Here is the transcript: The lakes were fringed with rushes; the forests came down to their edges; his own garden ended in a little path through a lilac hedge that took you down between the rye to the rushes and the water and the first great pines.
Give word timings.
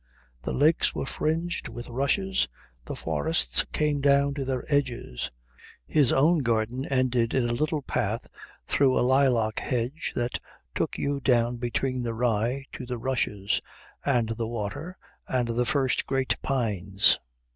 The 0.41 0.51
lakes 0.51 0.95
were 0.95 1.05
fringed 1.05 1.67
with 1.67 1.87
rushes; 1.87 2.47
the 2.87 2.95
forests 2.95 3.63
came 3.65 4.01
down 4.01 4.33
to 4.33 4.43
their 4.43 4.63
edges; 4.67 5.29
his 5.85 6.11
own 6.11 6.39
garden 6.39 6.85
ended 6.87 7.35
in 7.35 7.47
a 7.47 7.53
little 7.53 7.83
path 7.83 8.25
through 8.67 8.97
a 8.97 9.05
lilac 9.05 9.59
hedge 9.59 10.11
that 10.15 10.39
took 10.73 10.97
you 10.97 11.19
down 11.19 11.57
between 11.57 12.01
the 12.01 12.15
rye 12.15 12.65
to 12.73 12.87
the 12.87 12.97
rushes 12.97 13.61
and 14.03 14.29
the 14.29 14.47
water 14.47 14.97
and 15.27 15.49
the 15.49 15.65
first 15.67 16.07
great 16.07 16.35
pines. 16.41 17.19